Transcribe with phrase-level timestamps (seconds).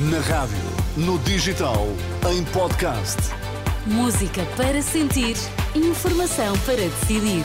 [0.00, 0.56] Na rádio,
[0.96, 1.88] no digital,
[2.30, 3.16] em podcast.
[3.84, 5.34] Música para sentir,
[5.74, 7.42] informação para decidir.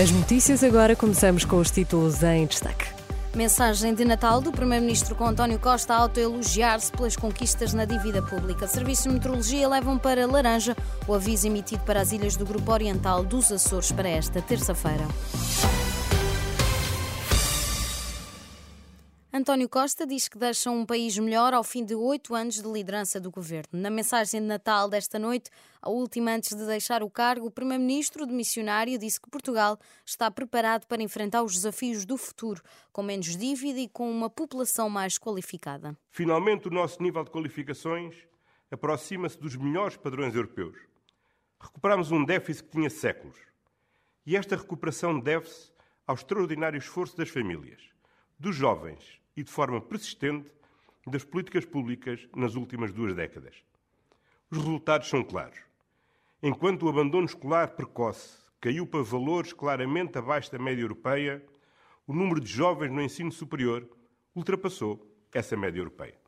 [0.00, 2.86] As notícias agora começamos com os títulos em destaque.
[3.34, 8.68] Mensagem de Natal do Primeiro-Ministro com António Costa a autoelogiar-se pelas conquistas na dívida pública.
[8.68, 10.76] Serviços de meteorologia levam para laranja
[11.08, 15.04] o aviso emitido para as ilhas do Grupo Oriental dos Açores para esta terça-feira.
[19.38, 23.20] António Costa diz que deixa um país melhor ao fim de oito anos de liderança
[23.20, 23.80] do governo.
[23.80, 25.48] Na mensagem de Natal desta noite,
[25.80, 30.28] a última antes de deixar o cargo, o primeiro-ministro de missionário disse que Portugal está
[30.28, 32.60] preparado para enfrentar os desafios do futuro,
[32.92, 35.96] com menos dívida e com uma população mais qualificada.
[36.10, 38.16] Finalmente, o nosso nível de qualificações
[38.72, 40.76] aproxima-se dos melhores padrões europeus.
[41.60, 43.38] Recuperamos um déficit que tinha séculos.
[44.26, 45.70] E esta recuperação deve-se
[46.04, 47.80] ao extraordinário esforço das famílias,
[48.36, 50.50] dos jovens e de forma persistente
[51.06, 53.54] das políticas públicas nas últimas duas décadas.
[54.50, 55.60] Os resultados são claros.
[56.42, 61.40] Enquanto o abandono escolar precoce caiu para valores claramente abaixo da média europeia,
[62.04, 63.88] o número de jovens no ensino superior
[64.34, 66.18] ultrapassou essa média europeia.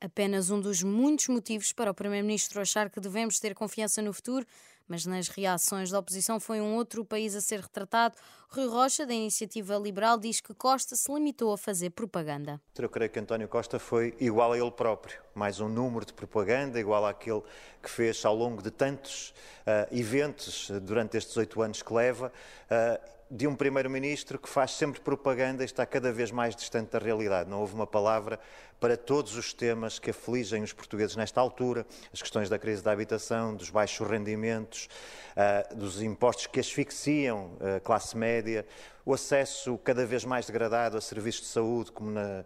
[0.00, 4.46] Apenas um dos muitos motivos para o Primeiro-Ministro achar que devemos ter confiança no futuro
[4.90, 8.16] mas nas reações da oposição foi um outro país a ser retratado.
[8.48, 12.60] Rui Rocha, da Iniciativa Liberal, diz que Costa se limitou a fazer propaganda.
[12.76, 16.80] Eu creio que António Costa foi igual a ele próprio, mais um número de propaganda,
[16.80, 17.42] igual àquele
[17.80, 22.32] que fez ao longo de tantos uh, eventos durante estes oito anos que leva.
[22.66, 26.98] Uh, de um primeiro-ministro que faz sempre propaganda e está cada vez mais distante da
[26.98, 27.48] realidade.
[27.48, 28.40] Não houve uma palavra
[28.80, 32.90] para todos os temas que afligem os portugueses nesta altura, as questões da crise da
[32.90, 34.88] habitação, dos baixos rendimentos,
[35.36, 38.66] uh, dos impostos que asfixiam a classe média,
[39.04, 42.44] o acesso cada vez mais degradado a serviços de saúde, como na,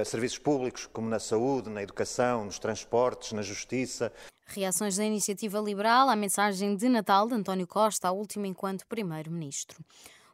[0.00, 4.12] a serviços públicos, como na saúde, na educação, nos transportes, na justiça.
[4.46, 9.78] Reações da iniciativa liberal à mensagem de Natal de António Costa, a última enquanto primeiro-ministro.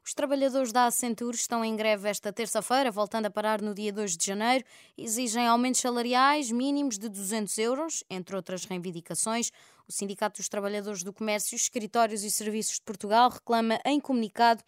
[0.06, 4.16] Os trabalhadores da Accenture estão em greve esta terça-feira, voltando a parar no dia 2
[4.16, 4.64] de janeiro.
[4.96, 9.50] Exigem aumentos salariais mínimos de 200 euros, entre outras reivindicações.
[9.88, 14.62] O Sindicato dos Trabalhadores do Comércio, Escritórios e Serviços de Portugal reclama em comunicado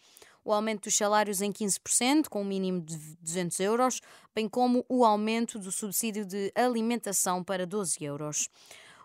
[0.44, 4.00] o aumento dos salários em 15%, com um mínimo de 200 euros,
[4.34, 8.48] bem como o aumento do subsídio de alimentação para 12 euros.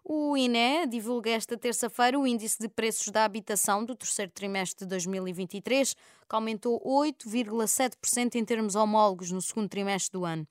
[0.06, 4.90] O INE divulga esta terça-feira o índice de preços da habitação do terceiro trimestre de
[4.90, 10.46] 2023, que aumentou 8,7% em termos homólogos no segundo trimestre do ano.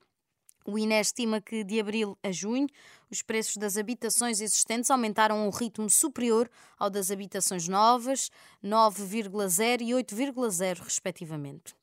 [0.65, 2.67] O INE estima que de abril a junho
[3.11, 6.49] os preços das habitações existentes aumentaram a um ritmo superior
[6.79, 8.31] ao das habitações novas,
[8.63, 11.75] 9,0 e 8,0 respectivamente.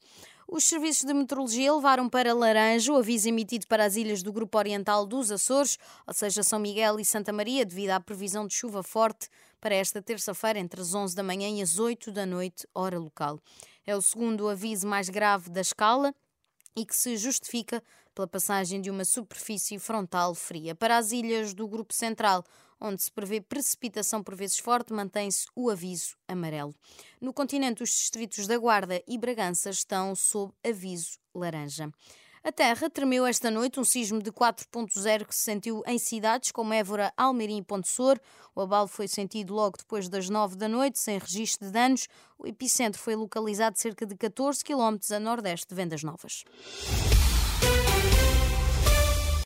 [0.52, 4.58] Os serviços de meteorologia levaram para laranja o aviso emitido para as ilhas do Grupo
[4.58, 8.82] Oriental dos Açores, ou seja, São Miguel e Santa Maria, devido à previsão de chuva
[8.82, 9.28] forte
[9.60, 13.38] para esta terça-feira, entre as 11 da manhã e as 8 da noite, hora local.
[13.86, 16.12] É o segundo aviso mais grave da escala
[16.76, 17.82] e que se justifica
[18.14, 20.74] pela passagem de uma superfície frontal fria.
[20.74, 22.44] Para as ilhas do Grupo Central,
[22.80, 26.74] onde se prevê precipitação por vezes forte, mantém-se o aviso amarelo.
[27.20, 31.90] No continente, os distritos da Guarda e Bragança estão sob aviso laranja.
[32.42, 36.72] A Terra tremeu esta noite um sismo de 4.0 que se sentiu em cidades como
[36.72, 38.18] Évora, Almerim e Ponte Sor.
[38.54, 42.08] O abalo foi sentido logo depois das 9 da noite, sem registro de danos.
[42.38, 46.44] O epicentro foi localizado cerca de 14 km a nordeste de Vendas Novas.